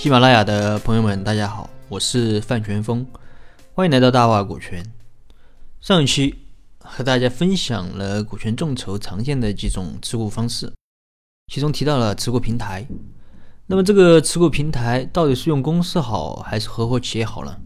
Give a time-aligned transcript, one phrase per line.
[0.00, 3.06] 喜马拉雅的朋友们，大家好，我是范全峰，
[3.74, 4.82] 欢迎来到大话股权。
[5.78, 6.36] 上一期
[6.78, 10.72] 和大家分享了股权众筹常见的几种持股方式，
[11.52, 12.86] 其中提到了持股平台。
[13.66, 17.58] 那么这个持股平台到底是用公司好还是合伙企业好呢？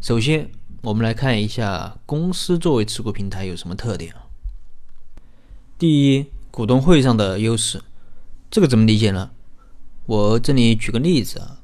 [0.00, 0.50] 首先，
[0.82, 4.26] 我们来看一下公司作为持股平台有什么特点啊？
[5.78, 7.80] 第一，股东会上的优势，
[8.50, 9.30] 这个怎么理解呢？
[10.06, 11.58] 我这里举个例子啊。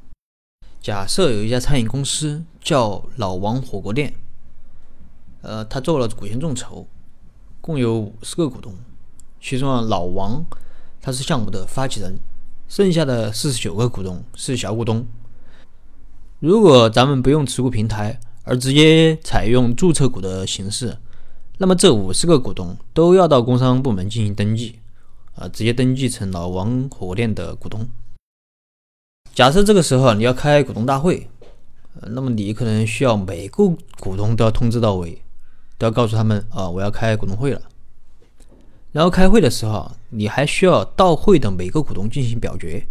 [0.86, 4.14] 假设有一家餐饮公司叫老王火锅店，
[5.42, 6.86] 呃，他做了股权众筹，
[7.60, 8.72] 共有五十个股东，
[9.40, 10.46] 其中啊，老王
[11.02, 12.16] 他是项目的发起人，
[12.68, 15.04] 剩下的四十九个股东是小股东。
[16.38, 20.96] 如果咱们不用持股平台，而直接采用注册股的形式，
[21.58, 24.78] 那么这五十个股东都要到工商部门进行登记，
[25.34, 27.88] 啊，直接登记成老王火锅店的股东。
[29.36, 31.28] 假设这个时候你要开股东大会，
[32.00, 33.68] 呃，那么你可能需要每个
[34.00, 35.20] 股东都要通知到位，
[35.76, 37.60] 都要告诉他们啊，我要开股东会了。
[38.92, 42.88] 然后开会的时候，你还需要到会的每个股东进行表决。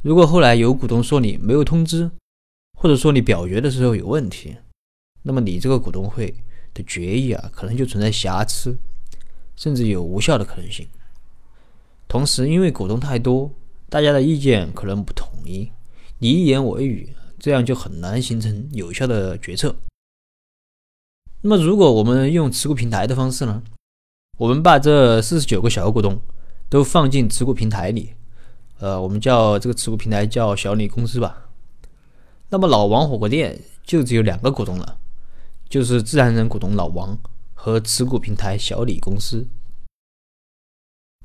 [0.00, 2.10] 如果后来有股东说你没有通知，
[2.78, 4.56] 或者说你表决的时候有问题，
[5.22, 6.34] 那么你这个股东会
[6.72, 8.74] 的决议啊，可能就存在瑕疵，
[9.54, 10.88] 甚至有无效的可能性。
[12.08, 13.52] 同时，因为股东太多。
[13.90, 15.72] 大家的意见可能不同一，
[16.18, 19.74] 你一言我一语，这样就很难形成有效的决策。
[21.40, 23.62] 那么，如果我们用持股平台的方式呢？
[24.36, 26.20] 我们把这四十九个小股东
[26.68, 28.14] 都放进持股平台里，
[28.78, 31.48] 呃，我们叫这个持股平台叫小李公司吧。
[32.50, 34.98] 那么，老王火锅店就只有两个股东了，
[35.68, 37.18] 就是自然人股东老王
[37.54, 39.46] 和持股平台小李公司。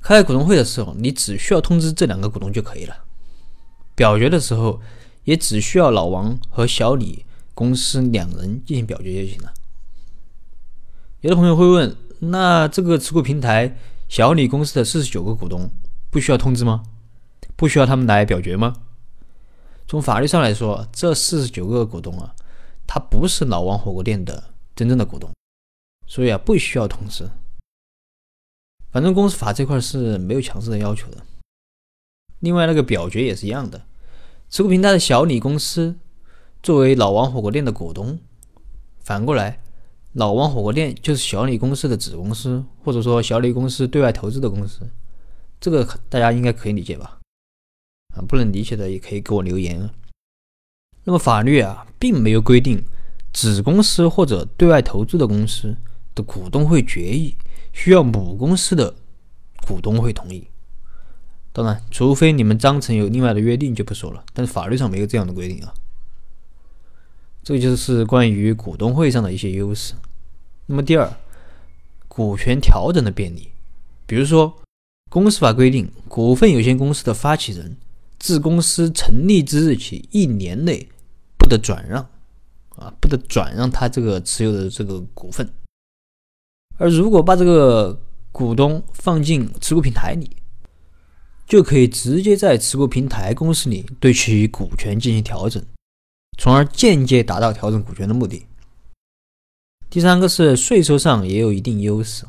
[0.01, 3.05] 开股东会的时候，你只需要通知这两个股东就可以了。
[3.95, 4.81] 表决的时候，
[5.23, 9.53] 也只需要老王和小李公司两人进行表决就行了。
[11.21, 13.77] 有的朋友会问，那这个持股平台
[14.09, 15.69] 小李公司的四十九个股东
[16.09, 16.83] 不需要通知吗？
[17.55, 18.75] 不需要他们来表决吗？
[19.87, 22.33] 从法律上来说，这四十九个股东啊，
[22.87, 25.31] 他不是老王火锅店的真正的股东，
[26.07, 27.29] 所以啊，不需要通知。
[28.91, 31.17] 反正公司法这块是没有强制的要求的。
[32.43, 33.85] 另外，那个表决也是一样的。
[34.49, 35.95] 持股平台的小李公司
[36.61, 38.19] 作为老王火锅店的股东，
[38.99, 39.61] 反过来，
[40.11, 44.81] 老王火锅店就是小李公司的子公司，或者说小李公司对外投资的公司。
[45.61, 47.19] 这个大家应该可以理解吧？
[48.13, 49.89] 啊，不能理解的也可以给我留言。
[51.05, 52.83] 那么法律啊，并没有规定
[53.31, 55.73] 子公司或者对外投资的公司
[56.13, 57.35] 的股东会决议。
[57.71, 58.93] 需要母公司的
[59.65, 60.45] 股东会同意，
[61.53, 64.25] 当然，除非你们章程有另外的约定就不说了。
[64.33, 65.71] 但是法律上没有这样的规定啊。
[67.43, 69.93] 这个就是关于股东会上的一些优势。
[70.65, 71.15] 那么第二，
[72.07, 73.51] 股权调整的便利，
[74.07, 74.51] 比如说，
[75.11, 77.77] 公司法规定，股份有限公司的发起人
[78.17, 80.89] 自公司成立之日起一年内
[81.37, 82.01] 不得转让，
[82.77, 85.47] 啊，不得转让他这个持有的这个股份。
[86.77, 90.37] 而如果把这个股东放进持股平台里，
[91.53, 95.63] 就可以直接在持股平台公司里对其股权进行调整，
[96.39, 98.47] 从而间接达到调整股权的目的。
[99.87, 102.25] 第三个是税收上也有一定优势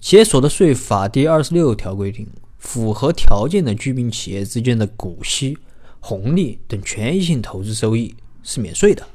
[0.00, 2.26] 企业所得税法第二十六条规定，
[2.58, 5.56] 符合条件的居民企业之间的股息、
[6.00, 9.06] 红利等权益性投资收益是免税的。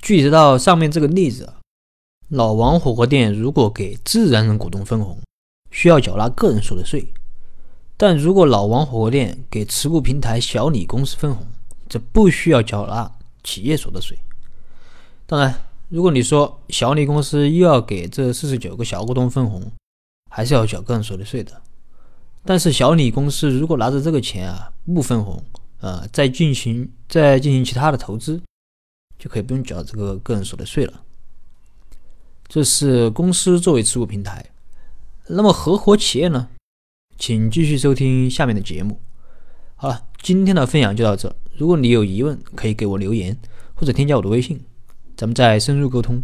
[0.00, 1.52] 具体到上面这个例子。
[2.30, 5.18] 老王火锅店如果给自然人股东分红，
[5.70, 7.02] 需要缴纳个人所得税；
[7.96, 11.46] 但如果老王火锅店给持股平台小李公司分红，
[11.88, 13.10] 则不需要缴纳
[13.44, 14.18] 企业所得税。
[15.26, 15.54] 当然，
[15.88, 19.70] 如果你说小李公司又要给这四十九个小股东分红，
[20.30, 21.62] 还是要缴个人所得税的。
[22.44, 25.42] 但是小李公司如果拿着这个钱啊不分红，
[25.80, 28.42] 呃，再进行再进行其他的投资，
[29.18, 31.00] 就可以不用缴这个个人所得税了。
[32.48, 34.44] 这是公司作为持股平台，
[35.28, 36.48] 那么合伙企业呢？
[37.18, 39.00] 请继续收听下面的节目。
[39.76, 41.34] 好了，今天的分享就到这。
[41.56, 43.36] 如果你有疑问，可以给我留言
[43.74, 44.60] 或者添加我的微信，
[45.16, 46.22] 咱们再深入沟通。